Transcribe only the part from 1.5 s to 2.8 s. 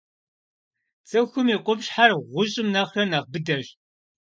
и къупщхьэр гъущӀым